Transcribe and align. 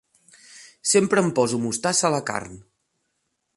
Sempre 0.91 1.17
em 1.23 1.29
poso 1.41 1.61
mostassa 1.65 2.09
a 2.09 2.13
la 2.17 2.25
carn. 2.33 2.59